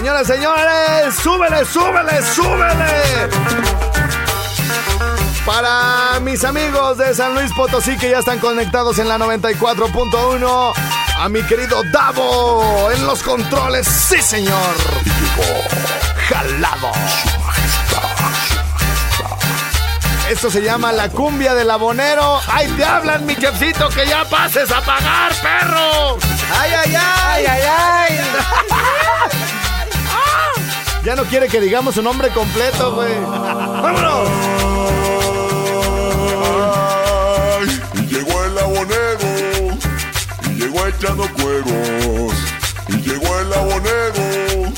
[0.00, 3.28] Señoras, señores, súbele, súbele, súbele.
[5.44, 10.72] Para mis amigos de San Luis Potosí que ya están conectados en la 94.1,
[11.18, 14.74] a mi querido Davo en los controles, sí señor.
[16.30, 16.92] Jalado.
[20.30, 22.40] Esto se llama la cumbia del abonero.
[22.50, 26.16] ¡Ay, te hablan, mi jefcito, que ya pases a pagar, perro!
[26.58, 27.44] ¡Ay, ay, ay!
[27.44, 28.99] ¡Ay, ay, ay!
[31.10, 33.12] Ya no quiere que digamos su nombre completo, güey.
[33.20, 34.28] ¡Vámonos!
[37.58, 39.76] Ay, y llegó el abonero,
[40.44, 42.32] y llegó echando cueros,
[42.86, 44.72] y llegó el abonero,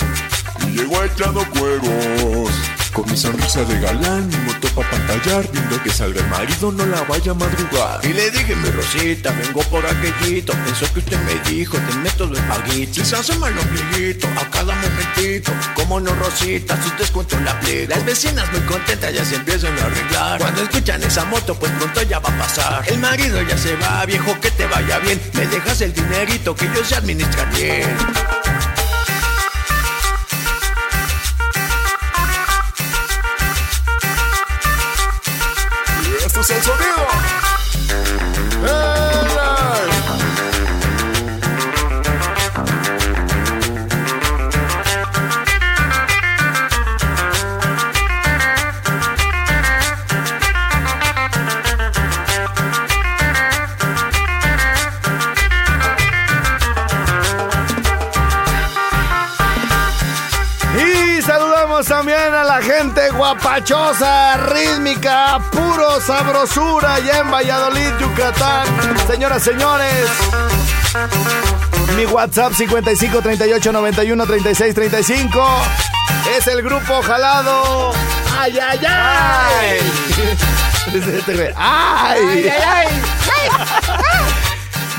[0.67, 2.72] y llegó echando cueros.
[2.93, 6.85] Con mi sonrisa de galán, mi moto pa' pantallar, viendo que salga el marido, no
[6.85, 8.05] la vaya a madrugar.
[8.05, 10.53] Y le dije, mi Rosita, vengo por aquellito.
[10.71, 12.95] Eso que usted me dijo, te meto de paguito.
[12.95, 15.53] Si se hace mal ombliguito, a cada momentito.
[15.75, 17.97] Como no, Rosita, sus descuentos la pliega.
[17.97, 20.39] Las vecinas muy contentas ya se empiezan a arreglar.
[20.41, 22.85] Cuando escuchan esa moto, pues pronto ya va a pasar.
[22.89, 25.19] El marido ya se va, viejo, que te vaya bien.
[25.33, 28.52] Me dejas el dinerito que yo sé administrar bien.
[36.53, 36.82] Y
[61.87, 68.67] también a la gente guapachosa, rítmica, puro sabrosura allá en Valladolid, Yucatán.
[69.07, 70.09] Señoras, señores.
[71.97, 75.47] Mi WhatsApp 55 38 91 36 35
[76.37, 77.93] es el grupo jalado.
[78.39, 79.79] ¡Ay, ay, ay!
[80.93, 82.21] Dice este ¡Ay!
[82.27, 82.89] ¡Ay, ay,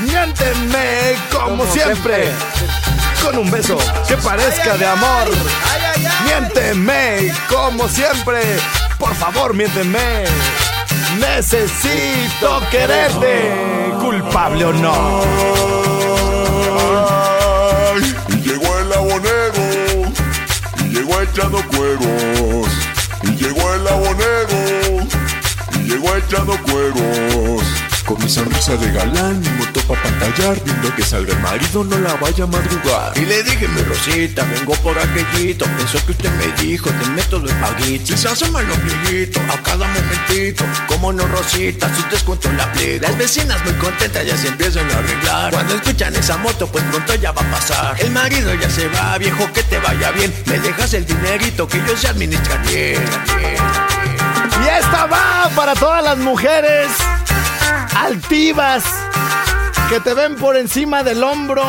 [0.00, 2.30] Miénteme como, siempre.
[3.24, 5.30] Con un beso que parezca de amor.
[6.26, 8.42] Miénteme como siempre.
[8.98, 10.24] Por favor, miénteme.
[11.18, 15.22] Necesito quererte, culpable o no.
[17.94, 20.12] Ay, y llegó el abonero,
[20.80, 22.68] y llegó echando cueros,
[23.22, 25.06] y llegó el abonero,
[25.76, 27.83] y llegó echando cueros.
[28.06, 31.98] Con mi sonrisa de galán, mi moto pa' pantallar, viendo que salga el marido, no
[31.98, 33.16] la vaya a madrugar.
[33.16, 35.64] Y le dije, mi Rosita, vengo por aquellito.
[35.82, 38.06] Eso que usted me dijo, te meto de paguito.
[38.08, 40.64] Si se hace mal ombliguito, a cada momentito.
[40.86, 43.08] Como no, Rosita, sus descuentos la pliega.
[43.08, 45.52] Las vecinas muy contentas ya se empiezan a arreglar.
[45.52, 47.96] Cuando escuchan esa moto, pues pronto ya va a pasar.
[48.00, 50.32] El marido ya se va, viejo, que te vaya bien.
[50.44, 53.02] Me dejas el dinerito que yo sé administrar bien.
[53.02, 53.62] bien, bien.
[54.62, 56.90] Y esta va para todas las mujeres
[57.96, 58.84] altivas
[59.88, 61.64] que te ven por encima del hombro.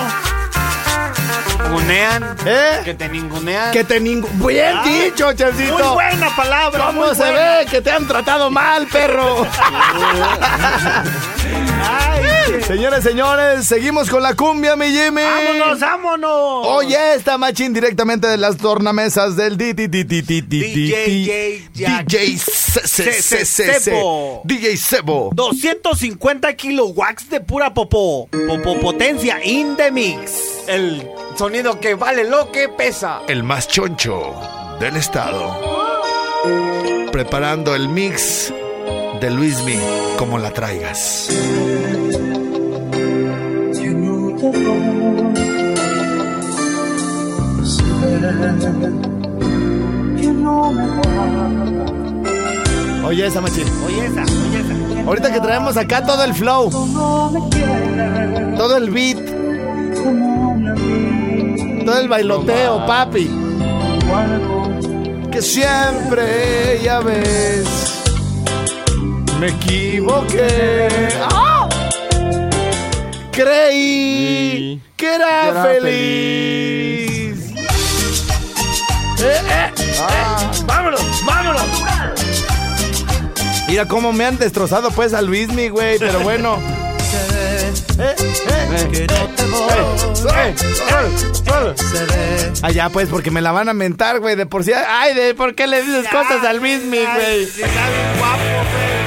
[1.63, 2.35] Ningunean.
[2.45, 2.81] ¿Eh?
[2.83, 3.71] Que te ningunean.
[3.71, 4.45] Que te ningún.
[4.47, 5.73] Bien Ay, dicho, Chelsito.
[5.77, 6.85] Muy buena palabra.
[6.87, 7.39] ¿Cómo se buena.
[7.59, 9.45] ve que te han tratado mal, perro?
[11.83, 15.21] Ay, Señores, señores, seguimos con la cumbia, mi Jimmy.
[15.21, 16.67] vámonos, vámonos.
[16.67, 21.69] Oye, esta machín directamente de las tornamesas del DJ DJ.
[21.73, 24.41] DJ Se- Sebo.
[24.43, 25.31] DJ Sebo.
[25.33, 28.27] 250 kilowatts de pura popó.
[28.47, 30.63] Popó potencia in the mix.
[30.67, 31.07] El
[31.37, 33.21] sonido que vale lo que pesa.
[33.27, 34.33] el más choncho
[34.79, 35.55] del estado.
[37.11, 38.53] Preparando el mix
[39.21, 39.79] de Luismi
[40.17, 41.29] como la traigas.
[53.05, 53.65] Oye esa machín.
[53.85, 55.01] Oye esa, oye esa.
[55.07, 56.71] Ahorita que traemos acá todo el flow,
[58.57, 59.19] todo el beat,
[61.85, 63.29] todo el bailoteo, papi.
[65.31, 67.67] Que siempre, ya ves,
[69.39, 71.09] me equivoqué.
[71.31, 71.69] ¡Ah!
[73.31, 77.51] Creí que era, era feliz.
[79.19, 79.71] Eh, eh.
[80.01, 81.94] Ah, vámonos, vámonos.
[83.67, 86.57] Mira cómo me han destrozado pues a Luismi, güey, pero bueno.
[86.57, 89.07] Eh, eh, eh, eh,
[91.47, 92.53] eh.
[92.61, 94.71] Allá pues, porque me la van a mentar, güey, de por sí.
[94.73, 97.45] Ay, de por qué le dices cosas al Luismi, güey.
[97.45, 98.37] Sí, está bien guapo,
[98.71, 99.05] güey.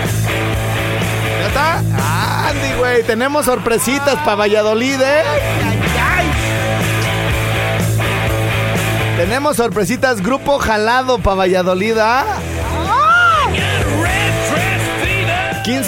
[1.40, 2.48] ¿Ya está?
[2.48, 5.22] Andy, güey, tenemos sorpresitas para Valladolid, ¿eh?
[9.16, 12.24] Tenemos sorpresitas, grupo jalado para Valladolid, ¿ah?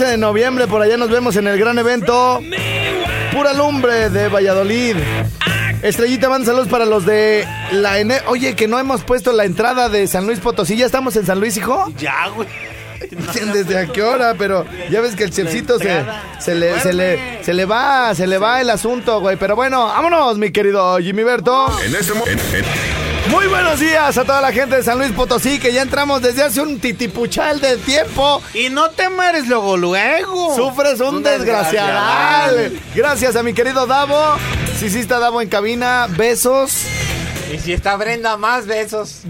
[0.01, 2.41] 15 de noviembre, por allá nos vemos en el gran evento
[3.35, 4.97] Pura Lumbre de Valladolid.
[5.83, 8.23] Estrellita, manda saludos para los de la Ene.
[8.27, 10.75] Oye, que no hemos puesto la entrada de San Luis Potosí.
[10.75, 11.93] ¿Ya estamos en San Luis, hijo?
[11.99, 12.49] Ya, güey.
[13.53, 14.37] ¿Desde a qué hora?
[14.39, 16.03] Pero ya ves que el chefcito se,
[16.39, 19.37] se, le, se, le, se le va, se le va el asunto, güey.
[19.37, 21.79] Pero bueno, vámonos, mi querido Jimmy Berto.
[21.85, 22.43] En este momento.
[23.29, 26.43] Muy buenos días a toda la gente de San Luis Potosí, que ya entramos desde
[26.43, 28.43] hace un titipuchal de tiempo.
[28.55, 30.57] Y no te mueres luego, luego.
[30.57, 32.57] Sufres un, Un desgraciadal.
[32.57, 32.81] desgraciadal.
[32.95, 34.37] Gracias a mi querido Davo.
[34.79, 36.07] Sí, sí está Davo en cabina.
[36.11, 36.83] Besos.
[37.55, 39.21] Y si está Brenda, más besos.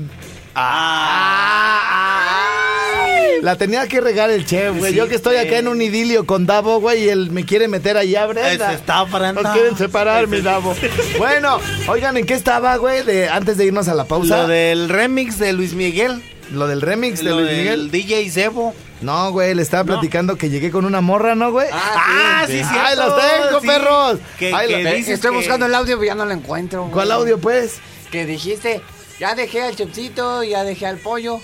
[3.43, 4.93] La tenía que regar el chef, güey.
[4.93, 7.69] Sí, Yo que estoy acá en un idilio con Davo, güey, y él me quiere
[7.69, 8.67] meter allá, Brenda.
[8.71, 9.41] Ese está, Brenda.
[9.43, 10.75] Nos quieren separar, mi Davo.
[11.19, 11.59] Bueno,
[11.89, 13.03] oigan, ¿en qué estaba, güey?
[13.05, 14.43] De, antes de irnos a la pausa.
[14.43, 16.23] Lo del remix de Luis Miguel.
[16.53, 17.91] Lo del remix de Lo Luis del Miguel.
[17.91, 18.75] DJ Zebo.
[19.01, 21.69] No, güey, le estaba platicando que llegué con una morra, ¿no, güey?
[21.73, 22.69] Ah, sí, sí.
[22.79, 24.19] ¡Ahí los tengo, perros!
[24.39, 26.83] Que, Ahí que los- dices Estoy que- buscando el audio, pero ya no lo encuentro.
[26.83, 26.93] güey.
[26.93, 27.77] ¿Cuál audio, pues?
[28.11, 28.83] Que dijiste,
[29.19, 31.41] ya dejé al chupcito, ya dejé al pollo.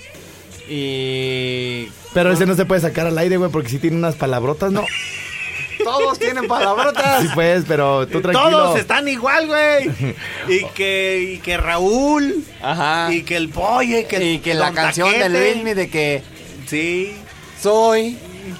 [0.68, 4.72] Y Pero ese no se puede sacar al aire, güey, porque sí tiene unas palabrotas,
[4.72, 4.84] ¿no?
[5.84, 7.22] todos tienen palabrotas.
[7.22, 8.50] Sí, pues, pero tú tranquilo.
[8.50, 10.14] Todos están igual, güey.
[10.48, 12.44] y que y que Raúl.
[12.62, 13.12] Ajá.
[13.12, 13.98] Y que el pollo.
[14.00, 15.28] Y que, Y que la canción de.
[15.28, 16.22] Luismi de que
[16.66, 17.14] Sí.
[17.62, 18.18] soy.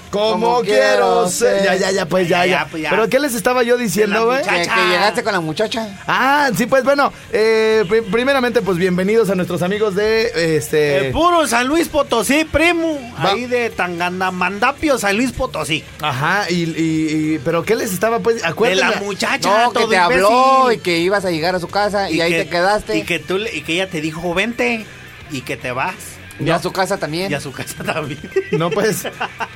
[0.09, 1.63] Como quiero ser.
[1.63, 2.59] Ya, ya, ya, pues ya, Ya, ya.
[2.63, 2.89] ya, pues, ya.
[2.89, 4.41] ¿Pero qué les estaba yo diciendo, güey?
[4.43, 4.75] Que, muchacha.
[4.75, 5.97] que llegaste con la muchacha.
[6.07, 11.07] Ah, sí, pues bueno, eh, pri- primeramente, pues bienvenidos a nuestros amigos de este.
[11.07, 12.99] El puro San Luis Potosí, primo.
[13.23, 13.31] Va.
[13.31, 15.83] Ahí de Tangamandapio, San Luis Potosí.
[16.01, 18.95] Ajá, y, y- y- pero qué les estaba, pues, De acuérdense.
[18.95, 19.63] la muchacha.
[19.65, 20.79] No, que todo te habló imbécil.
[20.79, 22.97] y que ibas a llegar a su casa y, ahí que- te quedaste.
[22.97, 24.85] Y que, tú, le- y que ella te dijo, vente.
[25.31, 25.93] Y que te vas.
[26.39, 27.31] Y a su casa también.
[27.31, 28.19] Y a su casa también.
[28.51, 29.03] No, pues,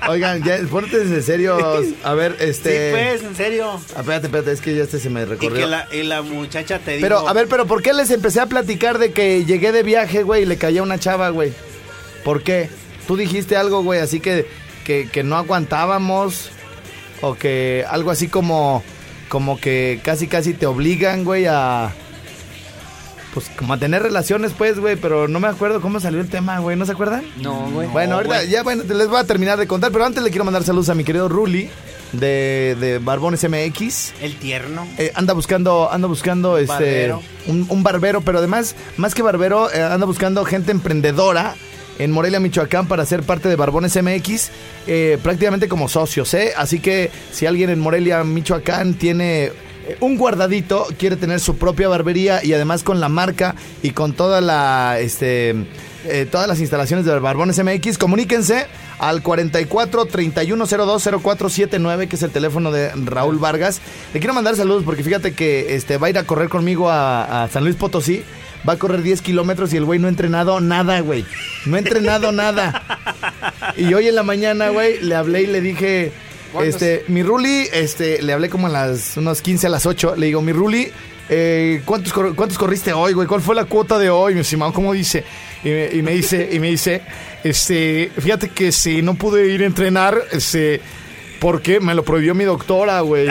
[0.10, 1.86] oigan, ya, pórtense serios.
[2.04, 2.92] A ver, Sí, este.
[2.92, 3.80] pues, en serio.
[3.98, 5.58] Espérate, espérate, es que ya este se me Y recorrió.
[5.60, 7.02] que la, y la muchacha te dijo.
[7.04, 10.24] Pero, a ver, pero ¿por qué les empecé a platicar de que llegué de viaje,
[10.24, 11.54] güey, y le caía una chava, güey?
[12.24, 12.70] ¿Por qué?
[13.08, 14.48] Tú dijiste algo, güey, así que,
[14.86, 16.50] que, que no aguantábamos.
[17.22, 18.84] O que algo así como,
[19.30, 21.94] como que casi, casi te obligan, güey, a...
[23.34, 26.60] Pues como a tener relaciones, pues, güey, pero no me acuerdo cómo salió el tema,
[26.60, 27.24] güey, ¿no se acuerdan?
[27.42, 27.88] No, güey.
[27.88, 28.50] Bueno, ahorita güey.
[28.50, 30.90] ya bueno, te les voy a terminar de contar, pero antes le quiero mandar saludos
[30.90, 31.70] a mi querido Ruli
[32.12, 34.14] de, de Barbones MX.
[34.22, 34.86] El tierno.
[34.98, 37.22] Eh, anda buscando, anda buscando este Barbero.
[37.48, 41.56] Un, un barbero, pero además, más que barbero, eh, anda buscando gente emprendedora
[42.00, 44.50] en Morelia, Michoacán, para ser parte de Barbones MX,
[44.88, 46.52] eh, prácticamente como socios, ¿eh?
[46.58, 49.52] Así que si alguien en Morelia, Michoacán, tiene
[50.00, 54.42] un guardadito, quiere tener su propia barbería y además con la marca y con toda
[54.42, 55.56] la, este,
[56.06, 58.66] eh, todas las instalaciones de Barbones MX, comuníquense
[58.98, 63.82] al 44 3102 0479, que es el teléfono de Raúl Vargas.
[64.14, 67.44] Le quiero mandar saludos porque fíjate que este, va a ir a correr conmigo a,
[67.44, 68.24] a San Luis Potosí.
[68.68, 71.26] Va a correr 10 kilómetros y el güey no ha entrenado nada, güey.
[71.66, 72.84] No ha entrenado nada.
[73.76, 76.12] Y hoy en la mañana, güey, le hablé y le dije,
[76.64, 80.16] Este, mi Ruli, este, le hablé como a las unos 15 a las 8.
[80.18, 80.92] Le digo, mi Ruli,
[81.30, 83.28] eh, ¿cuántos, cor- ¿cuántos corriste hoy, güey?
[83.28, 84.74] ¿Cuál fue la cuota de hoy, mi estimado?
[84.74, 85.24] ¿Cómo dice?
[85.64, 87.02] Y me, y me dice, y me dice,
[87.44, 90.82] este, fíjate que si no pude ir a entrenar, este,
[91.40, 93.28] porque me lo prohibió mi doctora, güey.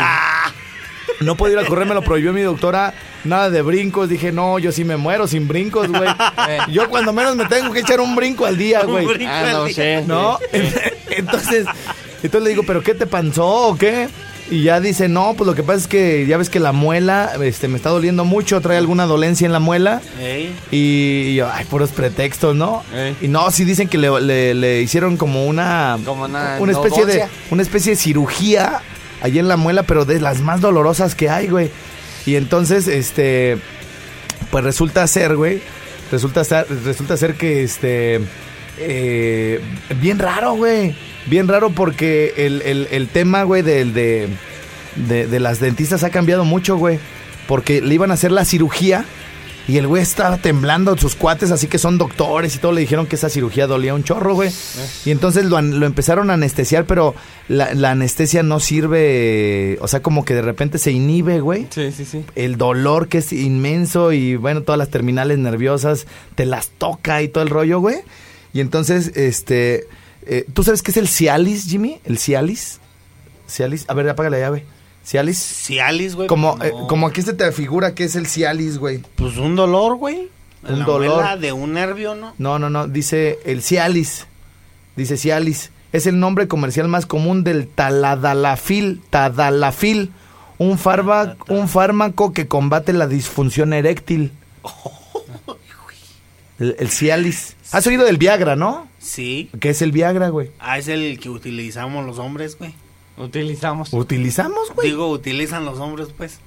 [1.20, 2.94] No puedo ir a correr, me lo prohibió mi doctora.
[3.24, 4.08] Nada de brincos.
[4.08, 6.08] Dije, no, yo sí me muero sin brincos, güey.
[6.72, 9.04] Yo cuando menos me tengo que echar un brinco al día, güey.
[9.26, 10.04] Ah, no sé.
[10.06, 10.38] ¿No?
[11.10, 11.66] Entonces,
[12.26, 14.08] entonces le digo, ¿pero qué te panzó o qué?
[14.50, 17.30] Y ya dice, no, pues lo que pasa es que ya ves que la muela
[17.40, 20.02] este, me está doliendo mucho, trae alguna dolencia en la muela.
[20.20, 20.52] Ey.
[20.72, 22.82] Y, yo, ay, puros pretextos, ¿no?
[22.92, 23.16] Ey.
[23.20, 27.24] Y no, sí dicen que le, le- le hicieron como una, Como una especie de
[27.50, 28.80] una especie de cirugía
[29.22, 31.70] allí en la muela, pero de las más dolorosas que hay, güey.
[32.26, 33.56] Y entonces, este,
[34.50, 35.62] pues resulta ser, güey,
[36.10, 38.20] resulta ser, resulta ser que, este,
[38.78, 39.60] eh,
[40.00, 40.94] bien raro, güey,
[41.26, 44.28] bien raro porque el, el- el tema, güey, del de,
[44.96, 46.98] de, de las dentistas ha cambiado mucho, güey,
[47.46, 49.04] porque le iban a hacer la cirugía
[49.68, 53.06] Y el güey estaba temblando, sus cuates, así que son doctores y todo, le dijeron
[53.06, 54.50] que esa cirugía dolía un chorro, güey.
[55.04, 57.14] Y entonces lo, lo empezaron a anestesiar, pero
[57.46, 61.66] la, la anestesia no sirve, o sea, como que de repente se inhibe, güey.
[61.70, 62.24] Sí, sí, sí.
[62.34, 67.28] El dolor que es inmenso y bueno, todas las terminales nerviosas te las toca y
[67.28, 67.98] todo el rollo, güey.
[68.52, 69.86] Y entonces, este,
[70.26, 72.00] eh, ¿tú sabes qué es el Cialis, Jimmy?
[72.04, 72.80] ¿El Cialis?
[73.48, 74.64] Cialis, a ver, apaga la llave.
[75.04, 75.38] Cialis.
[75.38, 76.28] Cialis, güey.
[76.28, 76.64] Como, no.
[76.64, 79.02] eh, como aquí se te figura que es el Cialis, güey.
[79.16, 80.28] Pues un dolor, güey.
[80.68, 81.38] Un La dolor.
[81.38, 82.34] de un nervio, ¿no?
[82.38, 84.26] No, no, no, dice el Cialis.
[84.94, 85.70] Dice Cialis.
[85.92, 90.12] Es el nombre comercial más común del taladalafil, tadalafil,
[90.58, 94.30] un, farba- un fármaco que combate la disfunción eréctil.
[96.60, 97.56] El, el Cialis.
[97.72, 98.86] ¿Has oído del Viagra, no?
[98.98, 99.50] Sí.
[99.58, 100.50] ¿Qué es el Viagra, güey?
[100.60, 102.74] Ah, es el que utilizamos los hombres, güey.
[103.16, 103.92] Utilizamos.
[103.92, 104.90] ¿Utilizamos, güey?
[104.90, 106.38] Digo, utilizan los hombres, pues.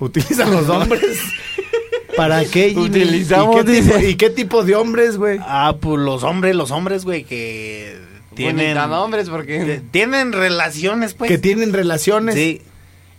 [0.00, 1.18] ¿Utilizan los hombres?
[2.16, 2.86] ¿Para qué, Jimmy?
[2.86, 4.10] Utilizamos, ¿Y qué, tipo, dice.
[4.10, 5.38] ¿Y qué tipo de hombres, güey?
[5.42, 7.96] Ah, pues los hombres, los hombres, güey, que
[8.34, 8.56] tienen...
[8.56, 9.82] Tienen nombres que porque.
[9.90, 11.30] tienen relaciones, pues.
[11.30, 12.34] que tienen relaciones.
[12.34, 12.62] Sí.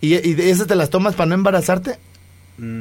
[0.01, 1.97] ¿Y, y esas te las tomas para no embarazarte?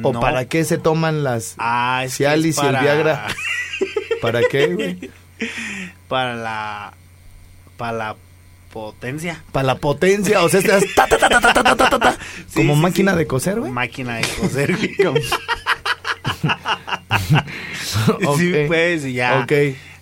[0.03, 3.27] ¿O para qué se toman las ah, es Cialis y el Viagra?
[4.21, 5.11] ¿Para qué, güey?
[6.07, 6.93] Para la...
[7.77, 8.15] Para la
[8.71, 9.43] potencia.
[9.51, 11.09] Para la potencia, o sea, estás
[12.53, 13.71] como máquina de coser, güey.
[13.71, 14.95] Máquina de coser, güey.
[18.37, 19.39] Sí, pues, ya.
[19.41, 19.51] Ok.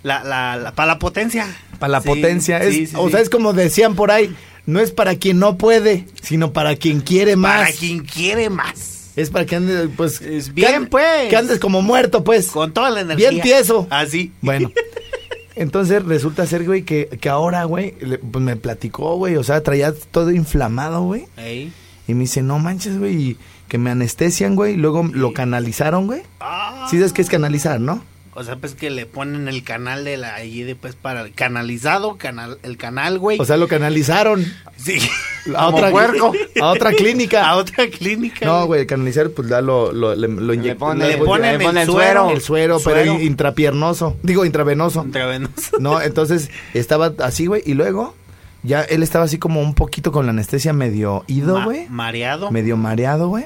[0.04, 1.48] La, la, la para la potencia.
[1.80, 2.62] Para la potencia.
[2.96, 6.76] O sea, es como decían por ahí, no es para quien no puede, sino para
[6.76, 7.62] quien quiere más.
[7.62, 8.97] Para quien quiere más.
[9.18, 10.22] Es para que andes, pues.
[10.22, 11.30] Es que bien, ande- pues.
[11.30, 12.48] Que andes como muerto, pues.
[12.52, 13.32] Con toda la energía.
[13.32, 13.86] Bien tieso.
[13.90, 14.32] Así.
[14.42, 14.72] Bueno.
[15.56, 19.64] Entonces resulta ser, güey, que, que ahora, güey, le- pues me platicó, güey, o sea,
[19.64, 21.26] traía todo inflamado, güey.
[21.36, 21.74] Ey.
[22.08, 26.06] Y me dice, no manches, güey, y que me anestesian, güey, y luego lo canalizaron,
[26.06, 26.22] güey.
[26.40, 26.86] Ah.
[26.90, 28.04] Sí sabes qué es canalizar, ¿no?
[28.39, 31.34] O sea, pues que le ponen el canal de la allí de pues para el
[31.34, 33.39] canalizado, canal, el canal, güey.
[33.39, 34.46] O sea, lo canalizaron
[34.77, 35.00] sí.
[35.56, 36.34] a Como otra, puerco.
[36.62, 37.50] a otra clínica.
[37.50, 38.46] a otra clínica.
[38.46, 41.65] No, güey, canalizar, pues ya lo, lo, le, lo inyec- pone- Le pues, ponen le
[41.65, 42.29] pone el el suero.
[42.29, 43.00] el suero, Suero.
[43.01, 44.15] pero intrapiernoso.
[44.22, 45.03] Digo, intravenoso.
[45.03, 45.79] Intravenoso.
[45.79, 48.13] No, entonces estaba así, güey, y luego
[48.62, 51.88] ya él estaba así como un poquito con la anestesia medio ido, Ma- güey.
[51.89, 52.51] mareado.
[52.51, 53.46] medio mareado, güey.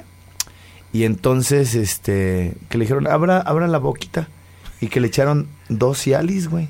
[0.91, 4.27] Y entonces, este, que le dijeron, abra, abra la boquita.
[4.81, 6.67] Y que le echaron dos Cialis, güey.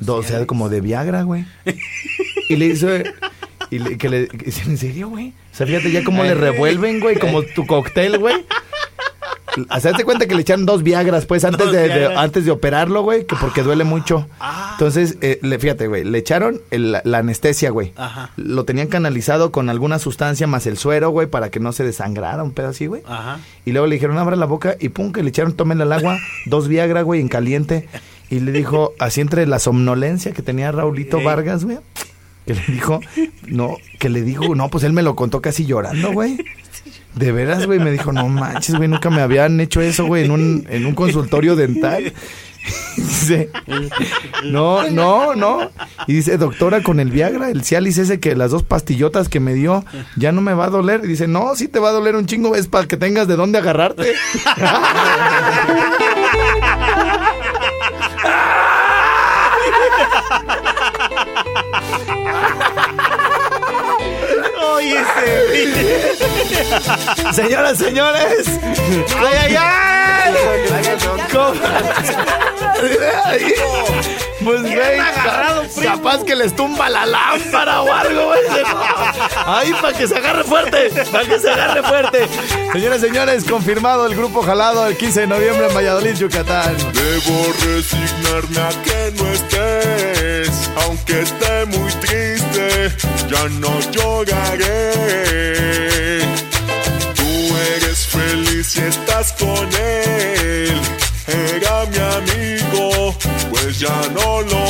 [0.00, 1.44] Dos, sea, como de Viagra, güey.
[2.50, 2.88] Y le hizo,
[3.70, 4.28] y le- que le,
[4.66, 5.28] ¿en serio, güey?
[5.50, 8.44] O sea, fíjate ya cómo le revuelven, güey, como tu cóctel, güey.
[9.68, 13.36] Hacerte cuenta que le echaron dos Viagras, pues, antes de, antes de operarlo, güey, que
[13.36, 14.26] porque duele mucho.
[14.40, 14.70] Ah.
[14.72, 17.92] Entonces, eh, le, fíjate, güey, le echaron el- la anestesia, güey.
[17.96, 18.30] Ajá.
[18.36, 22.42] Lo tenían canalizado con alguna sustancia más el suero, güey, para que no se desangrara,
[22.42, 23.02] un pedo así, güey.
[23.06, 23.38] Ajá.
[23.64, 26.18] Y luego le dijeron, abra la boca y pum, que le echaron, tomen el agua,
[26.46, 27.88] dos Viagra, güey, en caliente.
[28.30, 31.20] Y le dijo, así entre la somnolencia que tenía Raulito.
[31.22, 31.78] Vargas, güey,
[32.46, 33.00] que le dijo,
[33.46, 36.38] no, que le dijo, no, pues él me lo contó casi llorando, güey.
[37.14, 40.30] De veras, güey, me dijo, no manches, güey, nunca me habían hecho eso, güey, en
[40.32, 42.12] un, en un consultorio dental.
[42.96, 43.50] Dice,
[44.44, 45.70] no, no, no.
[46.06, 49.52] Y dice, doctora, con el Viagra, el Cialis ese que las dos pastillotas que me
[49.52, 49.84] dio,
[50.16, 51.02] ya no me va a doler.
[51.04, 53.36] Y dice, no, sí te va a doler un chingo, es para que tengas de
[53.36, 54.14] dónde agarrarte.
[64.74, 66.13] Oye, ese.
[67.32, 68.46] Señoras, señores.
[69.18, 69.94] ¡Ay, ay, ay!
[74.44, 74.62] Pues,
[75.82, 78.40] capaz que les tumba la lámpara o algo, güey.
[79.46, 82.28] Ahí, para que se agarre fuerte, para que se agarre fuerte.
[82.72, 86.76] Señoras, señores, confirmado el grupo jalado el 15 de noviembre en Valladolid, Yucatán.
[86.92, 92.92] Debo resignarme a que no estés, aunque esté muy triste,
[93.30, 95.44] ya no lloraré.
[98.74, 100.80] Si estás con él,
[101.28, 103.14] era mi amigo,
[103.48, 104.63] pues ya no lo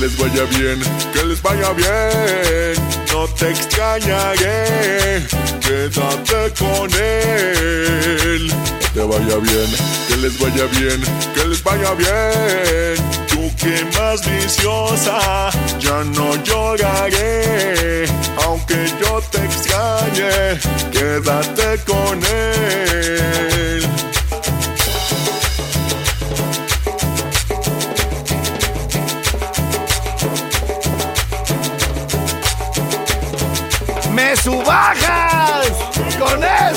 [0.00, 0.78] les vaya bien,
[1.12, 2.74] que les vaya bien.
[3.12, 5.26] No te extrañaré,
[5.60, 8.52] quédate con él.
[8.80, 9.70] Que te vaya bien,
[10.08, 11.00] que les vaya bien,
[11.34, 12.96] que les vaya bien.
[13.28, 15.50] Tú que más viciosa,
[15.80, 18.04] ya no lloraré,
[18.44, 20.58] aunque yo te extrañe,
[20.92, 23.87] quédate con él.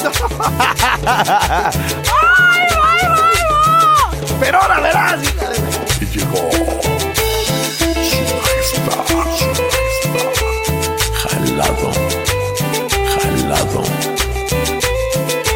[0.04, 1.78] ¡Ay,
[2.10, 4.36] ay, ay, ay!
[4.40, 5.20] Pero ahora verás.
[6.02, 6.50] Y llegó
[7.72, 7.86] su
[8.36, 9.06] majestad,
[10.02, 10.30] su majestad,
[11.22, 11.92] jalado,
[13.14, 13.84] jalado.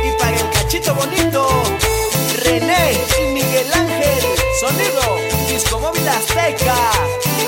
[0.03, 1.47] Y para el cachito bonito,
[2.43, 4.23] René y Miguel Ángel.
[4.59, 5.17] Sonido,
[5.49, 6.77] Disco Móvil Azteca,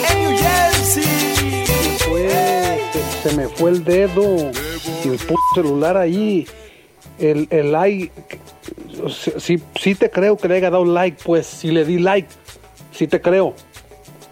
[0.09, 1.65] en New Jersey.
[2.09, 4.51] fue, se, se me fue el dedo
[5.03, 6.47] y el puto celular ahí.
[7.19, 8.11] El, el like,
[9.37, 12.29] sí, sí te creo que le haya dado like, pues si le di like,
[12.91, 13.53] sí te creo,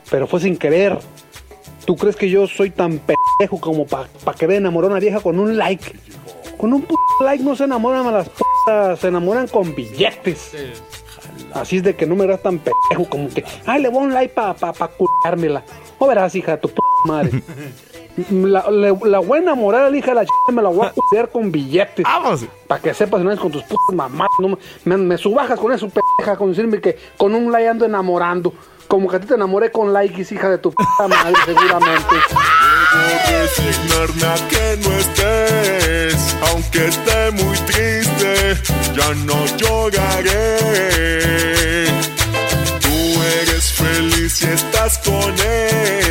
[0.10, 0.98] pero fue sin querer.
[1.86, 5.20] ¿Tú crees que yo soy tan pendejo como para pa querer enamorar a una vieja
[5.20, 5.94] con un like?
[6.58, 10.51] Con un puto like no se enamoran a las putas, se enamoran con billetes.
[11.54, 14.08] Así es de que no me verás tan pendejo como que, ay, le voy a
[14.08, 15.63] un like para pa, pa curármela.
[16.00, 17.42] O verás, hija tu puta madre.
[18.31, 20.29] La, la voy a enamorar a la hija de la ch...
[20.53, 22.03] me la voy a cuidar con billetes.
[22.05, 22.45] ¡Vamos!
[22.67, 24.29] Para que sepas, no es con tus putas mamás.
[24.39, 28.53] No, me- me, subajas con eso, pendeja, con decirme que con un like ando enamorando.
[28.88, 32.15] Como que a ti te enamoré con likes, hija de tu puta madre, seguramente.
[32.93, 38.55] Debo resignarme a que no estés, aunque esté muy triste,
[38.95, 39.36] ya no
[40.55, 41.88] lloraré.
[42.79, 46.05] Tú eres feliz y estás con él,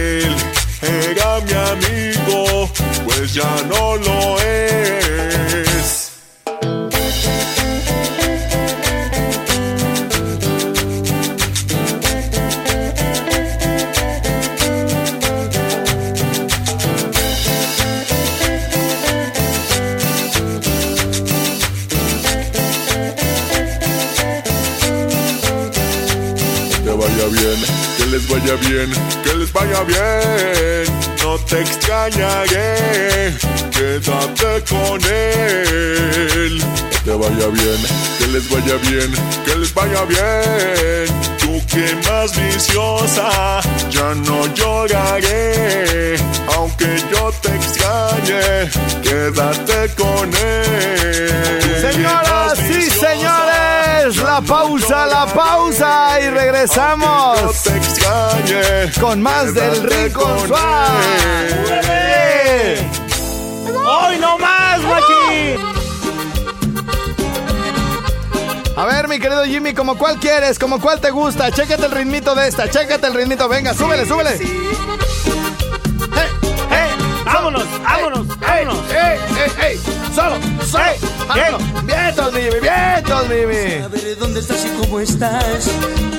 [0.85, 2.71] era mi amigo,
[3.05, 5.04] pues ya no lo es.
[28.45, 28.91] Vaya bien,
[29.23, 30.85] que les vaya bien.
[31.23, 33.33] No te extrañaré,
[33.71, 36.63] quédate con él.
[36.91, 37.81] Que te vaya bien,
[38.19, 39.13] que les vaya bien,
[39.45, 41.07] que les vaya bien.
[41.39, 46.17] Tú que más viciosa, ya no lloraré,
[46.57, 48.71] aunque yo te extrañe,
[49.03, 51.81] quédate con él.
[51.81, 53.74] Señoras y viciosa, señores,
[54.13, 57.39] la pausa, la pausa y regresamos
[59.01, 61.81] con más del Rico Suárez.
[63.67, 64.81] ¡Hoy no más!
[68.77, 70.59] A ver, mi querido Jimmy, ¿como cuál quieres?
[70.59, 71.51] ¿Como cuál te gusta?
[71.51, 73.49] Chécate el ritmito de esta, chécate el ritmito.
[73.49, 74.39] Venga, súbele, súbele.
[77.45, 77.83] ¡Vámonos!
[77.83, 78.27] ¡Vámonos!
[78.39, 78.79] ¡Vámonos!
[78.91, 79.77] ¡Ey, ey, ey!
[80.15, 80.37] ¡Solo!
[80.65, 80.85] ¡Solo!
[80.85, 80.99] ¡Ey!
[81.29, 81.85] ¡Vámonos!
[81.85, 82.59] ¡Vientos, Mimi!
[82.59, 83.83] ¡Vientos, Mimi!
[83.83, 85.69] Saber dónde estás y cómo estás.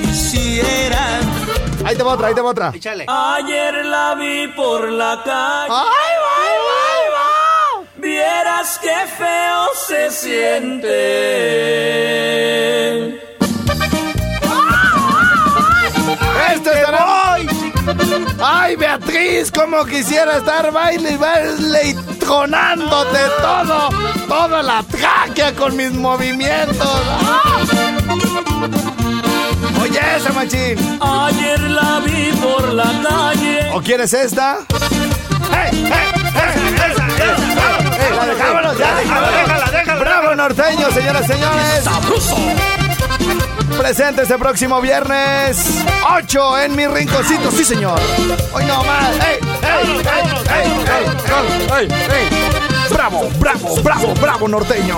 [0.04, 1.20] Quisiera.
[1.84, 2.72] Ahí te va otra, ahí te va otra.
[2.76, 3.08] Échale.
[3.08, 5.72] Ayer la vi por la calle.
[5.72, 7.88] ¡Ay, ay, ay, ay!
[7.98, 10.86] Vieras qué feo se siente.
[16.54, 17.25] ¡Este será!
[18.44, 19.52] ¡Ay, Beatriz!
[19.52, 23.90] Como quisiera estar baile y baile y tronándote todo,
[24.28, 27.02] toda la tráquea con mis movimientos.
[27.22, 27.64] ¡Ah!
[29.82, 31.00] Oye, esa machín.
[31.02, 33.70] Ayer la vi por la calle.
[33.74, 34.60] ¿O quieres esta?
[35.52, 38.06] ¡Ey, ey, ey, esa, esa!
[38.06, 40.00] ¡Ey, la dejámonos, ya, Déjala, déjala, déjala.
[40.00, 42.75] ¡Bravo, norteño, señoras y señores!
[43.78, 45.84] Presente este próximo viernes
[46.18, 48.00] 8 en mi rinconcito, sí señor.
[48.54, 49.12] Hoy no más.
[49.12, 50.68] ¡Ey, ey, ey,
[51.78, 52.30] ey, ey!
[52.90, 54.98] ¡Bravo, bravo, bravo, bravo, norteño!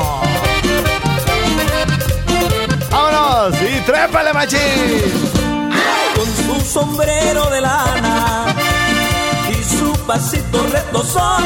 [2.92, 3.56] ¡Vámonos!
[3.62, 4.60] ¡Y trépale, machín!
[6.16, 6.26] Con
[6.62, 8.46] su sombrero de lana
[9.50, 11.44] y su pasito retozón.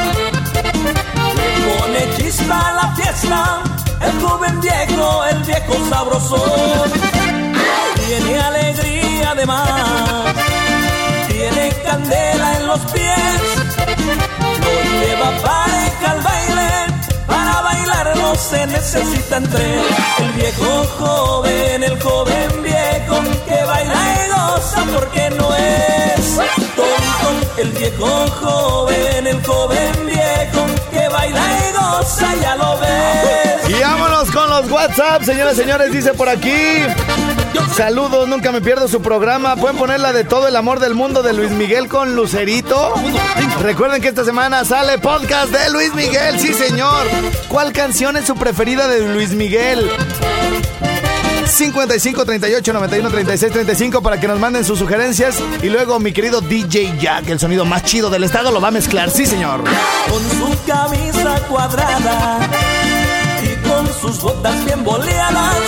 [1.35, 3.63] Le pone chispa a la fiesta.
[4.01, 7.10] El joven viejo, el viejo sabrosón.
[8.11, 10.35] Tiene alegría además.
[11.29, 13.41] Tiene candela en los pies.
[14.59, 16.69] Lo lleva pareja al baile.
[17.25, 19.81] Para bailar no se necesitan tres.
[20.19, 26.35] El viejo joven, el joven viejo que baila y goza porque no es
[26.75, 27.59] tonto.
[27.59, 33.69] El viejo joven, el joven viejo que baila y goza, ya lo ves.
[33.69, 36.83] Y vámonos con los WhatsApp, señoras y señores, dice por aquí.
[37.75, 39.55] Saludos, nunca me pierdo su programa.
[39.55, 42.93] Pueden poner la de todo el amor del mundo de Luis Miguel con Lucerito.
[43.61, 47.07] Recuerden que esta semana sale podcast de Luis Miguel, sí señor.
[47.47, 49.89] ¿Cuál canción es su preferida de Luis Miguel?
[51.45, 56.41] 55 38 91 36 35 para que nos manden sus sugerencias y luego mi querido
[56.41, 59.63] DJ Jack, el sonido más chido del estado, lo va a mezclar, sí señor.
[60.09, 62.39] Con su camisa cuadrada
[63.43, 65.59] y con sus botas bien boleadas,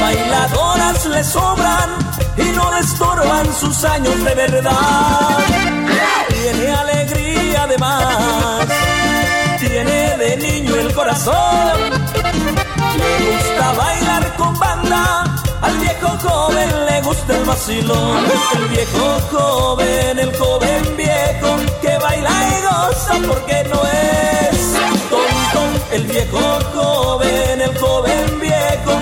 [0.00, 1.90] bailadoras le sobran
[2.36, 5.38] y no le estorban sus años de verdad.
[6.28, 8.66] Tiene alegría además,
[9.58, 11.72] tiene de niño el corazón.
[12.98, 15.24] Le gusta bailar con banda,
[15.62, 18.24] al viejo joven le gusta el vacilón.
[18.56, 24.74] El viejo joven, el joven viejo, que baila y goza porque no es
[25.10, 25.60] tonto.
[25.92, 29.00] El viejo joven, el joven viejo,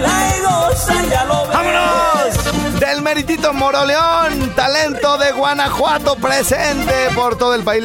[0.00, 1.56] baila y goza, ya lo ves.
[1.56, 2.80] ¡Vámonos!
[2.80, 7.84] Del meritito Moroleón, talento de Guanajuato presente por todo el país.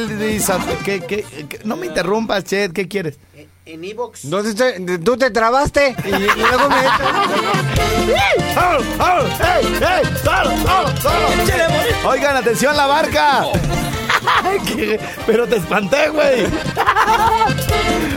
[0.84, 1.60] ¿Qué, qué, qué?
[1.64, 3.18] No me interrumpas, Chet, ¿qué quieres?
[3.64, 4.24] En Evox.
[4.24, 6.76] No, tú te- tú te trabaste y, y luego me...
[8.54, 9.24] ¡Solo, solo!
[9.44, 10.16] ¡Ey, ey!
[10.24, 12.08] ¡Solo, solo, solo!
[12.10, 13.44] Oigan, atención, la barca.
[15.26, 16.46] Pero te espanté, güey.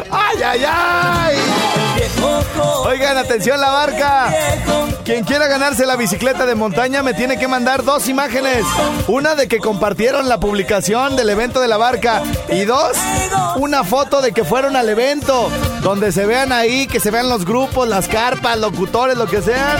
[0.10, 1.38] ¡Ay, ay, ay!
[2.86, 4.34] Oigan, atención, la barca.
[5.04, 8.66] Quien quiera ganarse la bicicleta de montaña me tiene que mandar dos imágenes.
[9.08, 12.22] Una de que compartieron la publicación del evento de la barca.
[12.50, 12.98] Y dos,
[13.58, 15.50] una foto de que fueron al evento.
[15.82, 19.78] Donde se vean ahí, que se vean los grupos, las carpas, locutores, lo que sean.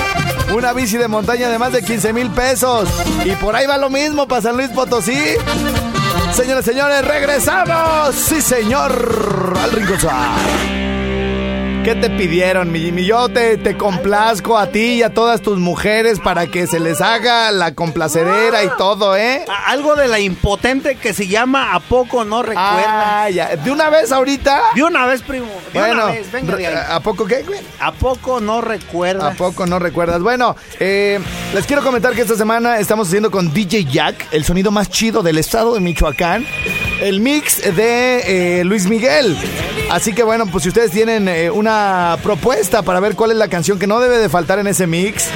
[0.54, 2.90] Una bici de montaña de más de 15 mil pesos.
[3.24, 5.20] Y por ahí va lo mismo para San Luis Potosí.
[6.34, 8.16] Señores, señores, regresamos.
[8.16, 9.54] Sí, señor.
[9.62, 10.81] Al rincón.
[11.84, 13.06] ¿Qué te pidieron, mi Jimmy?
[13.06, 17.02] Yo te, te complazco a ti y a todas tus mujeres para que se les
[17.02, 19.44] haga la complacedera y todo, ¿eh?
[19.66, 23.24] Algo de la impotente que se llama ¿A poco no recuerda?
[23.24, 23.56] Ah, ya.
[23.56, 24.62] De una vez ahorita.
[24.76, 25.48] De una vez, primo.
[25.74, 26.76] De Bueno, una vez, venga de ahí.
[26.88, 27.44] ¿a poco qué?
[27.80, 29.30] ¿A poco no recuerda?
[29.30, 30.22] ¿A poco no recuerdas?
[30.22, 31.20] Bueno, eh,
[31.56, 35.24] les quiero comentar que esta semana estamos haciendo con DJ Jack el sonido más chido
[35.24, 36.46] del estado de Michoacán,
[37.02, 39.38] el mix de eh, Luis Miguel.
[39.90, 43.48] Así que bueno, pues si ustedes tienen eh, una propuesta para ver cuál es la
[43.50, 45.28] canción que no debe de faltar en ese mix,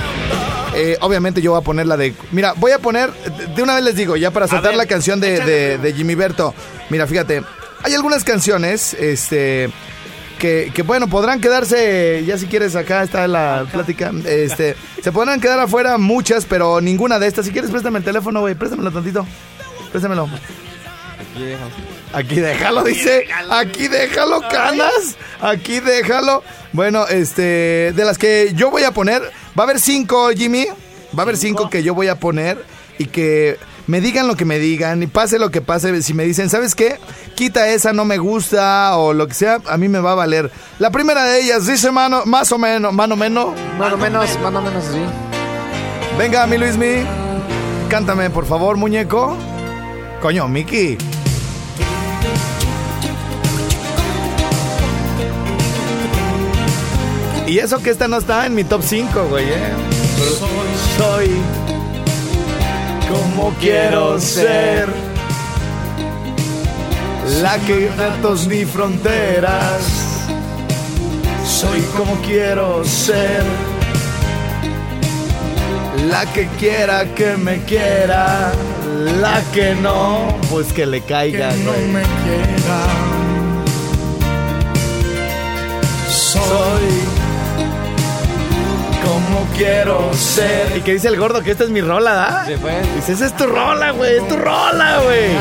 [0.75, 2.13] eh, obviamente yo voy a poner la de...
[2.31, 3.11] Mira, voy a poner,
[3.55, 6.53] de- una vez les digo, ya para soltar ver, la canción de, de Jimmy Berto.
[6.89, 7.41] Mira, fíjate,
[7.83, 9.69] hay algunas canciones, este...
[10.39, 15.39] Que, que, bueno, podrán quedarse, ya si quieres, acá está la plática, este, se podrán
[15.39, 17.45] quedar afuera muchas, pero ninguna de estas.
[17.45, 19.25] Si quieres, préstame el teléfono, güey, préstamelo tantito,
[19.93, 20.27] préstamelo.
[22.13, 23.27] Aquí déjalo, dice.
[23.49, 25.17] Aquí déjalo, canas.
[25.41, 26.43] Aquí déjalo.
[26.73, 29.21] Bueno, este, de las que yo voy a poner,
[29.57, 30.67] va a haber cinco, Jimmy.
[31.17, 32.63] Va a haber cinco que yo voy a poner
[32.97, 36.01] y que me digan lo que me digan y pase lo que pase.
[36.01, 36.97] Si me dicen, ¿sabes qué?
[37.35, 40.51] Quita esa, no me gusta o lo que sea, a mí me va a valer.
[40.79, 43.53] La primera de ellas dice mano, más o menos, mano menos.
[43.77, 45.01] Más o menos, más o menos así.
[46.17, 47.05] Venga, mi Luismi.
[47.89, 49.37] Cántame, por favor, muñeco.
[50.25, 50.97] Coño, Miki.
[57.45, 59.73] Y eso que esta no está en mi top 5, güey, eh.
[60.97, 61.29] Soy
[63.07, 64.89] como quiero ser.
[67.43, 69.83] La que retos ni fronteras.
[71.45, 73.74] Soy como quiero ser.
[76.03, 78.51] La que quiera que me quiera,
[79.21, 81.49] la que no, pues que le caiga.
[81.51, 82.03] güey.
[86.09, 87.15] Soy
[89.03, 90.77] como quiero ser.
[90.77, 91.41] ¿Y qué dice el gordo?
[91.41, 92.45] Que esta es mi rola, ¿da?
[92.45, 92.81] Se fue.
[92.95, 95.31] Dice, esa es tu rola, güey, es tu rola, güey.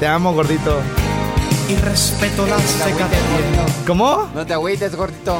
[0.00, 0.80] Te amo, gordito.
[1.68, 3.08] Y respeto las de cada
[3.86, 4.28] ¿Cómo?
[4.34, 5.36] No te agüites, gordito.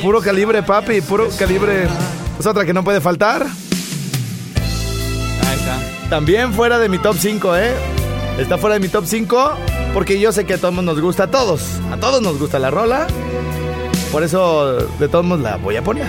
[0.00, 1.88] Puro calibre, papi, puro calibre.
[2.38, 3.46] Es otra que no puede faltar.
[6.10, 7.72] También fuera de mi top 5, ¿eh?
[8.38, 9.50] Está fuera de mi top 5
[9.92, 12.70] porque yo sé que a todos nos gusta, a todos, a todos nos gusta la
[12.70, 13.06] rola.
[14.12, 16.06] Por eso de todos modos la voy a poner.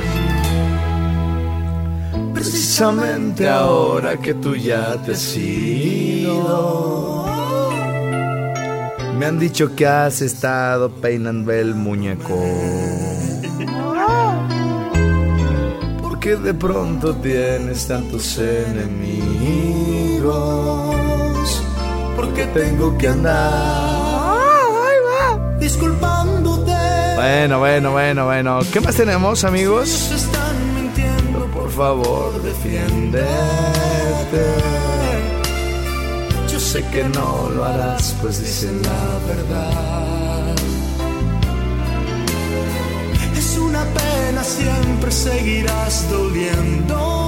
[2.34, 7.26] Precisamente ahora que tú ya te has ido.
[9.18, 12.38] Me han dicho que has estado peinando el muñeco.
[16.02, 19.27] Porque de pronto tienes tantos enemigos.
[22.16, 24.18] Porque tengo que andar.
[25.60, 26.74] Disculpándote.
[27.16, 28.60] Bueno, bueno, bueno, bueno.
[28.72, 30.12] ¿Qué más tenemos, amigos?
[30.12, 31.48] Están mintiendo.
[31.76, 33.28] favor, defiéndete.
[36.52, 40.56] Yo sé que no lo harás, pues dicen la verdad.
[43.36, 47.27] Es una pena, siempre seguirás doliéndome.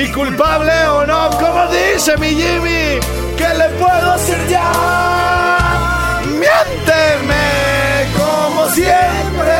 [0.00, 1.28] ¿Y culpable o no?
[1.30, 3.00] Como dice mi Jimmy,
[3.36, 6.20] ¿qué le puedo hacer ya?
[6.24, 9.58] Miénteme como siempre.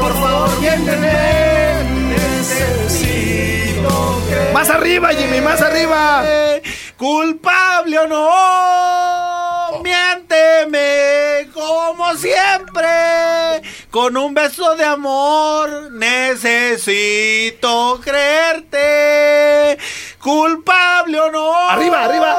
[0.00, 1.84] Por favor, miénteme.
[2.16, 3.92] Necesito
[4.26, 4.52] que.
[4.54, 6.24] Más arriba, Jimmy, más arriba.
[6.96, 12.57] Culpable o no, miénteme como siempre.
[13.90, 17.18] Con un beso de amor necesito
[18.04, 19.78] creerte.
[20.22, 21.68] Culpable o no.
[21.70, 22.36] Arriba, arriba.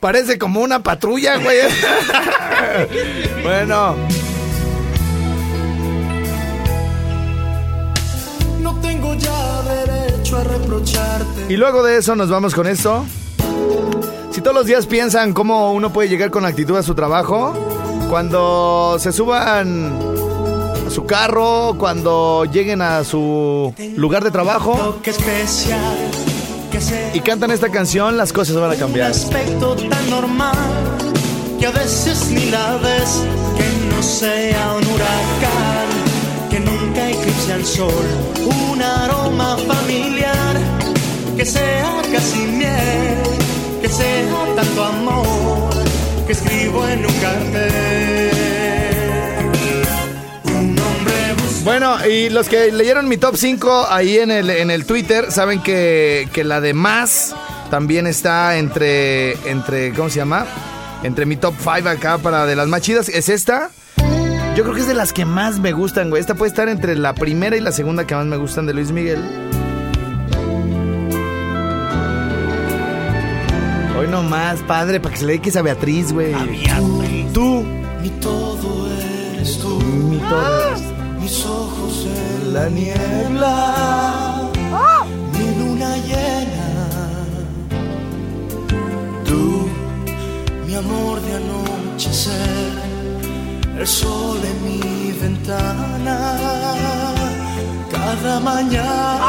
[0.00, 1.60] Parece como una patrulla, güey.
[3.42, 3.96] bueno.
[8.60, 11.46] No tengo ya derecho a reprocharte.
[11.48, 13.06] Y luego de eso nos vamos con esto.
[14.36, 17.54] Si todos los días piensan cómo uno puede llegar con actitud a su trabajo,
[18.10, 19.98] cuando se suban
[20.86, 25.00] a su carro, cuando lleguen a su lugar de trabajo
[27.14, 29.12] y cantan esta canción, las cosas van a cambiar.
[29.12, 30.54] aspecto tan normal
[31.58, 33.22] que a veces ni la ves,
[33.56, 38.04] que no sea un huracán, que nunca eclipse al sol,
[38.70, 40.58] un aroma familiar,
[41.38, 43.45] que sea casi miel,
[43.80, 45.70] que sea tanto amor,
[46.26, 48.30] que escribo en un cartel.
[50.44, 51.14] Un hombre
[51.64, 55.62] Bueno, y los que leyeron mi top 5 ahí en el, en el Twitter saben
[55.62, 57.34] que, que la de más
[57.70, 60.46] también está entre, entre, ¿cómo se llama?
[61.02, 63.08] Entre mi top 5 acá para de las más chidas.
[63.08, 63.70] ¿Es esta?
[64.56, 66.20] Yo creo que es de las que más me gustan, güey.
[66.20, 68.90] Esta puede estar entre la primera y la segunda que más me gustan de Luis
[68.90, 69.22] Miguel.
[74.06, 76.32] Hoy nomás, padre, para que se le dediques a Beatriz, güey.
[77.32, 77.64] Tú,
[78.00, 78.86] Mi todo
[79.32, 81.20] eres tú, mi todo.
[81.20, 84.50] mis ojos en La niebla.
[85.32, 86.68] mi luna llena.
[89.24, 89.66] Tú,
[90.68, 92.72] mi amor de anochecer,
[93.80, 96.38] el sol en mi ventana.
[97.90, 99.25] Cada mañana.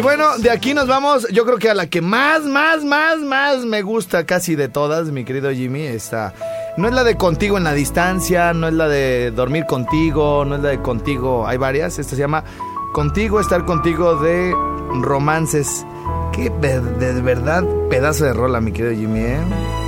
[0.00, 3.18] Y bueno, de aquí nos vamos, yo creo que a la que más, más, más,
[3.18, 6.32] más me gusta casi de todas, mi querido Jimmy, está...
[6.78, 10.56] No es la de contigo en la distancia, no es la de dormir contigo, no
[10.56, 12.44] es la de contigo, hay varias, esta se llama
[12.94, 14.54] Contigo, estar contigo de
[15.02, 15.84] romances.
[16.32, 19.79] Qué de verdad pedazo de rola, mi querido Jimmy, ¿eh?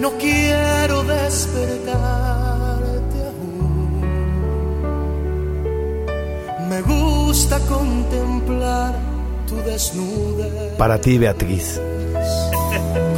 [0.00, 1.98] No quiero despertarte
[3.26, 4.00] aún.
[6.68, 8.94] Me gusta contemplar
[9.46, 11.80] tu desnudez Para ti, Beatriz.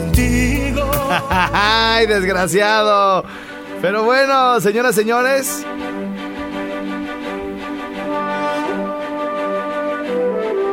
[0.05, 0.90] contigo.
[1.31, 3.25] ¡Ay, desgraciado!
[3.81, 5.64] Pero bueno, señoras, señores.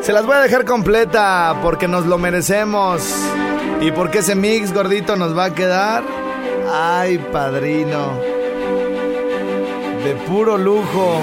[0.02, 3.04] Se las voy a dejar completa porque nos lo merecemos.
[3.82, 6.04] Y porque ese mix gordito nos va a quedar.
[6.72, 8.14] ¡Ay, padrino!
[10.04, 11.22] De puro lujo.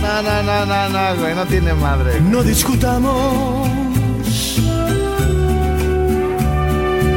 [0.00, 2.20] No, no, no, no, no, güey, no tiene madre.
[2.22, 3.68] No discutamos.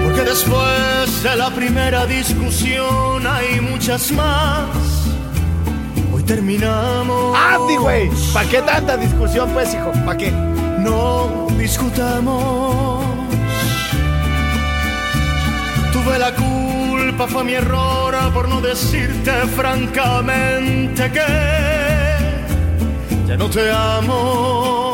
[0.04, 4.68] Porque después de la primera discusión hay muchas más.
[6.14, 7.38] Hoy terminamos.
[7.38, 8.10] ¡Andy, güey!
[8.34, 9.92] ¿Para qué tanta discusión, pues, hijo?
[10.06, 10.57] ¿Para qué?
[10.80, 13.06] No discutamos.
[15.92, 17.98] Tuve la culpa, fue mi error
[18.34, 21.26] por no decirte francamente que
[23.28, 24.87] ya no te amo.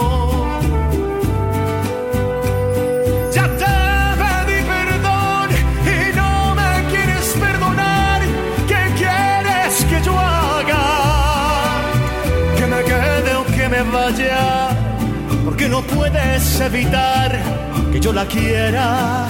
[15.74, 17.32] no puedes evitar
[17.92, 19.28] que yo la quiera,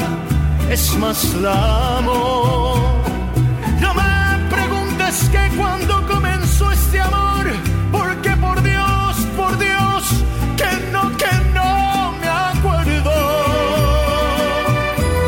[0.70, 3.02] es más la amo.
[3.80, 4.14] No me
[4.54, 7.46] preguntes que cuando comenzó este amor,
[7.94, 10.02] porque por Dios, por Dios,
[10.60, 11.72] que no, que no
[12.22, 13.16] me acuerdo.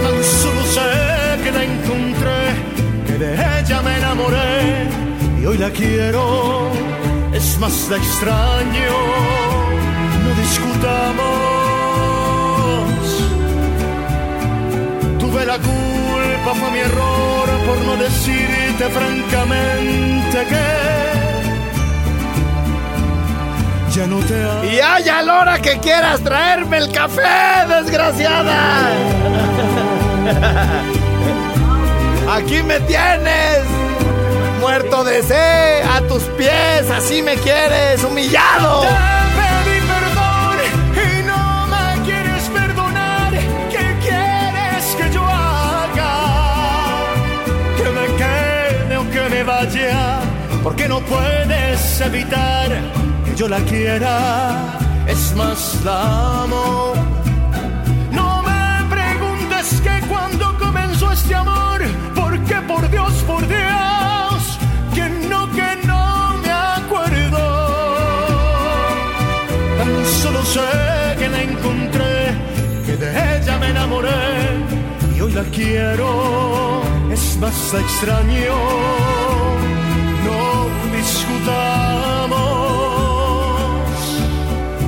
[0.03, 0.91] Tan solo sé
[1.43, 2.41] que la encontré,
[3.07, 4.89] que de ella me enamoré
[5.39, 6.71] y hoy la quiero,
[7.31, 9.94] es más la extraño
[10.41, 11.25] discutamos.
[15.19, 20.95] Tuve la culpa, fue mi error por no decirte francamente que
[23.95, 24.63] ya no te amo.
[24.63, 28.89] Y hay a la hora que quieras traerme el café, desgraciada.
[32.35, 33.63] Aquí me tienes,
[34.59, 38.83] muerto de sed, a tus pies, así me quieres, humillado.
[52.05, 52.69] Evitar
[53.25, 54.77] que yo la quiera.
[55.07, 56.93] Es más, la amo.
[58.11, 61.81] No me preguntes que cuando comenzó este amor.
[62.15, 64.59] Porque por Dios, por Dios.
[64.93, 67.43] Que no, que no me acuerdo.
[69.77, 70.69] Tan solo sé
[71.19, 72.15] que la encontré,
[72.85, 74.25] que de ella me enamoré
[75.15, 76.81] y hoy la quiero.
[77.11, 78.55] Es más, extraño.
[80.25, 81.84] No discutamos.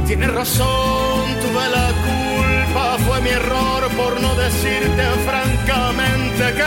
[0.07, 6.63] Tienes razón, tuve la culpa, fue mi error por no decirte francamente que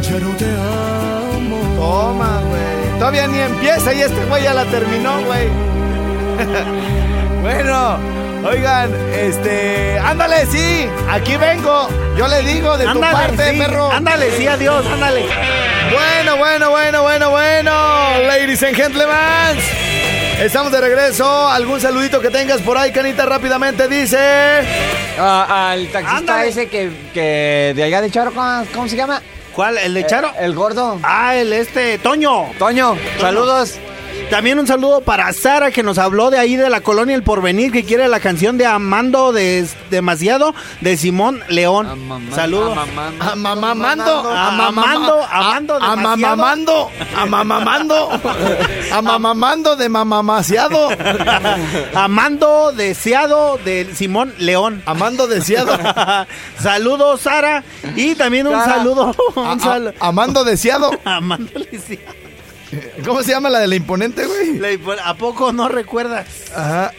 [0.00, 1.58] ya no te amo.
[1.76, 2.98] Toma, güey.
[2.98, 5.48] Todavía ni empieza y este güey ya la terminó, güey.
[7.42, 7.98] bueno,
[8.48, 9.98] oigan, este.
[9.98, 10.88] Ándale, sí.
[11.10, 11.88] Aquí vengo.
[12.16, 13.92] Yo le digo de tu parte, sí, perro.
[13.92, 15.26] Ándale, sí, adiós, ándale.
[15.92, 17.72] Bueno, bueno, bueno, bueno, bueno.
[18.26, 19.85] Ladies and gentlemen.
[20.40, 21.48] Estamos de regreso.
[21.48, 23.24] ¿Algún saludito que tengas por ahí, Canita?
[23.24, 24.18] Rápidamente dice.
[25.18, 26.48] Ah, al taxista Ándale.
[26.48, 29.22] ese que, que de allá de Charo, ¿cómo, cómo se llama?
[29.54, 29.78] ¿Cuál?
[29.78, 30.30] ¿El de Charo?
[30.38, 31.00] El, el gordo.
[31.02, 32.50] Ah, el este, Toño.
[32.58, 33.78] Toño, saludos.
[34.30, 37.70] También un saludo para Sara que nos habló de ahí de la colonia El Porvenir
[37.72, 41.86] que quiere la canción de Amando de demasiado de Simón León.
[42.34, 42.76] Saludos.
[43.20, 44.20] Amamamando.
[44.28, 45.92] Amamando, amando demasiado.
[46.10, 46.90] Amamamando.
[47.16, 48.10] Amamamando.
[48.92, 50.88] Amamamando de mamamaciado.
[51.94, 54.82] Amando deseado de Simón León.
[54.86, 55.78] Amando deseado.
[56.60, 57.62] Saludos Sara
[57.94, 58.76] y también un Sara.
[58.76, 59.14] saludo.
[59.36, 60.90] A- Un sal- a- Amando deseado.
[61.04, 62.25] Amando deseado.
[63.04, 64.58] ¿Cómo se llama la de la imponente, güey?
[64.58, 66.26] Le- ¿A poco no recuerdas?
[66.54, 66.92] Ajá.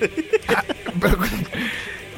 [0.56, 0.63] Ah,
[0.99, 1.17] Pero,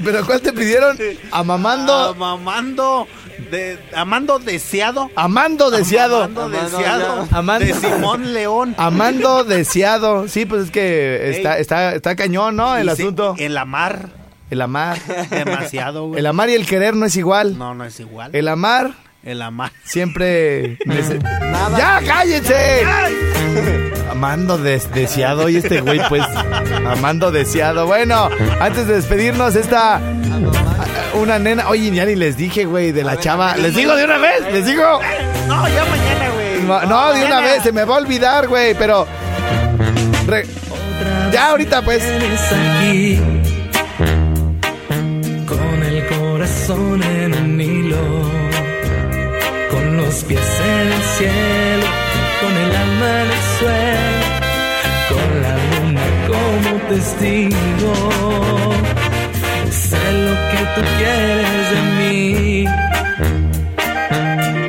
[0.03, 0.97] pero ¿cuál te pidieron?
[1.31, 2.15] Amamando.
[2.23, 3.07] Amando
[3.51, 5.09] de amando deseado.
[5.15, 6.23] Amando deseado.
[6.23, 7.27] Amando Amando deseado.
[7.31, 7.65] Amando.
[7.65, 8.75] De Simón León.
[8.77, 10.27] Amando deseado.
[10.27, 11.62] Sí, pues es que está, Ey.
[11.62, 12.75] está, está cañón, ¿no?
[12.77, 13.35] El Dice, asunto.
[13.38, 14.09] En la mar.
[14.49, 14.97] El amar.
[15.29, 16.19] Demasiado, güey.
[16.19, 17.57] El amar y el querer no es igual.
[17.57, 18.31] No, no es igual.
[18.33, 19.71] El amar El amar.
[19.83, 20.77] siempre.
[21.77, 22.83] ¡Ya, cállense!
[24.12, 25.49] Amando des- deseado.
[25.49, 26.23] Y este güey, pues.
[26.85, 27.85] Amando deseado.
[27.88, 29.99] Bueno, antes de despedirnos, esta.
[31.13, 31.67] Una nena.
[31.69, 33.55] Oye, ya ni les dije, güey, de la chava.
[33.57, 34.41] ¿Les digo de una vez?
[34.51, 34.83] ¿Les digo?
[35.47, 36.62] No, ya mañana, güey.
[36.63, 37.63] No, no, de una vez.
[37.63, 39.07] Se me va a olvidar, güey, pero.
[40.27, 40.45] re-
[41.31, 42.03] Ya, ahorita, pues.
[42.03, 43.19] Aquí
[45.47, 47.97] con el corazón en un hilo,
[49.71, 51.85] con los pies en el cielo,
[52.41, 57.93] con el alma en el con la luna como testigo.
[59.69, 62.65] Sé lo que tú quieres de mí,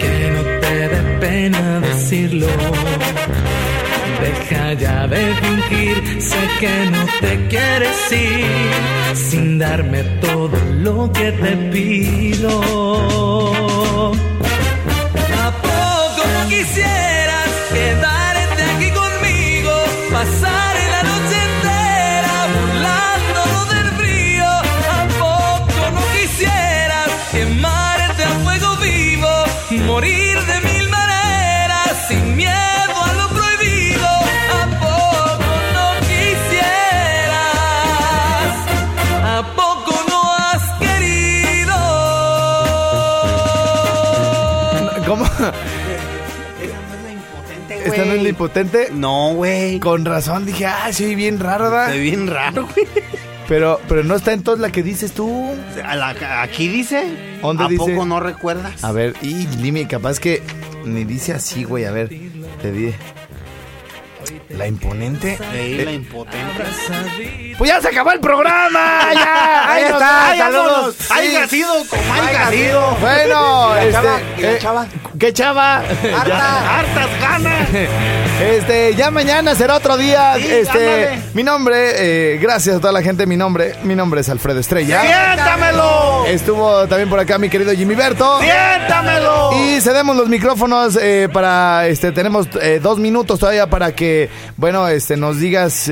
[0.01, 2.49] que no te dé pena decirlo.
[4.21, 11.31] Deja ya de fingir, sé que no te quieres ir sin darme todo lo que
[11.33, 12.61] te pido.
[15.43, 17.10] ¿A poco no
[48.35, 49.79] ¿Esta no güey.
[49.81, 51.91] Con razón dije, ah, sí, bien raro, ¿verdad?
[51.91, 52.87] ve bien raro, güey.
[53.49, 55.53] Pero, pero no está en todas la que dices tú.
[55.85, 57.05] A la- aquí dice.
[57.43, 57.79] ¿Dónde ¿A dice?
[57.85, 58.85] poco no recuerdas?
[58.85, 60.41] A ver, y dime, capaz que
[60.85, 61.85] ni dice así, güey.
[61.85, 62.09] A ver,
[62.63, 62.93] te di.
[64.51, 65.37] La imponente.
[65.53, 66.65] Sí, la impotente.
[67.61, 69.01] Pues ya se acabó el programa.
[69.13, 69.71] Ya.
[69.75, 70.65] Ahí nos- está, ahí saludos.
[70.73, 71.11] vámonos.
[71.11, 72.97] Hay sido como hay sido.
[72.99, 74.19] Bueno, ¿Y la este, chava?
[74.39, 74.87] ¿Y la eh, chava?
[75.19, 75.77] ¿Qué chava?
[75.77, 76.79] Harta.
[76.79, 77.69] Hartas ganas.
[78.41, 80.37] Este, ya mañana será otro día.
[80.37, 81.23] Sí, este, ándale.
[81.35, 81.77] mi nombre,
[82.35, 85.03] eh, gracias a toda la gente, mi nombre, mi nombre es Alfredo Estrella.
[85.03, 86.25] ¡Siéntamelo!
[86.25, 88.41] Estuvo también por acá mi querido Jimmy Berto.
[88.41, 89.51] ¡Siéntamelo!
[89.53, 94.89] Y cedemos los micrófonos eh, para, este, tenemos eh, dos minutos todavía para que, bueno,
[94.89, 95.91] este, nos digas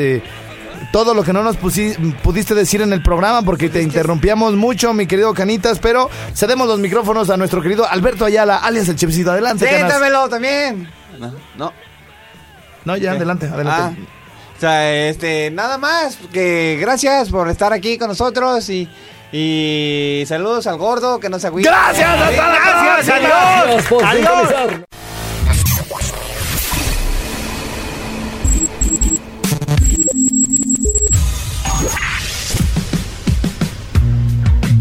[0.92, 4.94] todo lo que no nos pusi- pudiste decir en el programa porque te interrumpíamos mucho,
[4.94, 9.30] mi querido Canitas, pero cedemos los micrófonos a nuestro querido Alberto Ayala, alias el Chepsito.
[9.32, 9.80] Adelante, Canas.
[9.80, 10.90] Siéntamelo también.
[11.18, 11.72] No, no.
[12.84, 14.02] No, ya, adelante, Ah, adelante.
[14.56, 18.88] o sea, este, nada más que gracias por estar aquí con nosotros y,
[19.30, 21.70] y saludos al gordo que no se agüita.
[21.70, 24.02] Gracias, hasta la Gracias, adiós.
[24.04, 24.80] Adiós.